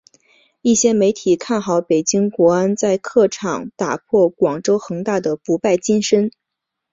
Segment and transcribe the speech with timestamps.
[0.63, 6.31] 一些媒体看好北京国安在客场打破广州恒大的不败金身。